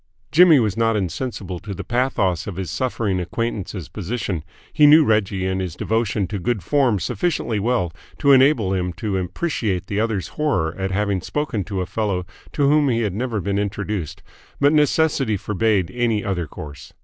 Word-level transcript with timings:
Jimmy 0.31 0.59
was 0.59 0.75
not 0.75 0.95
insensible 0.95 1.59
to 1.59 1.75
the 1.75 1.83
pathos 1.83 2.47
of 2.47 2.55
his 2.55 2.71
suffering 2.71 3.19
acquaintance's 3.19 3.87
position; 3.87 4.43
he 4.73 4.87
knew 4.87 5.05
Reggie 5.05 5.45
and 5.45 5.61
his 5.61 5.75
devotion 5.75 6.25
to 6.29 6.39
good 6.39 6.63
form 6.63 6.97
sufficiently 6.97 7.59
well 7.59 7.93
to 8.17 8.31
enable 8.31 8.73
him 8.73 8.93
to 8.93 9.15
appreciate 9.19 9.85
the 9.85 9.99
other's 9.99 10.29
horror 10.29 10.73
at 10.75 10.89
having 10.89 11.21
spoken 11.21 11.63
to 11.65 11.81
a 11.81 11.85
fellow 11.85 12.25
to 12.53 12.67
whom 12.67 12.89
he 12.89 13.01
had 13.01 13.13
never 13.13 13.39
been 13.39 13.59
introduced; 13.59 14.23
but 14.59 14.73
necessity 14.73 15.37
forbade 15.37 15.91
any 15.93 16.25
other 16.25 16.47
course. 16.47 16.93